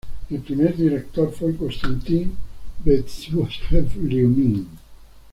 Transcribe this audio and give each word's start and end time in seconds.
El 0.31 0.39
primer 0.41 0.75
director 0.75 1.31
fue 1.31 1.55
Konstantín 1.55 2.35
Bestúzhev-Riumin. 2.83 4.65